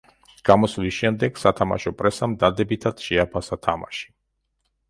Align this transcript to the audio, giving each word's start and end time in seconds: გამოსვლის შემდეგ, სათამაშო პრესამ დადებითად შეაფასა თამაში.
გამოსვლის 0.49 0.95
შემდეგ, 1.01 1.37
სათამაშო 1.43 1.93
პრესამ 1.99 2.33
დადებითად 2.45 3.07
შეაფასა 3.09 3.59
თამაში. 3.69 4.09